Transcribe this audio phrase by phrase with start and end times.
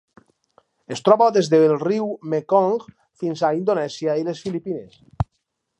[0.95, 2.73] Es troba des del riu Mekong
[3.25, 4.99] fins a Indonèsia i les Filipines.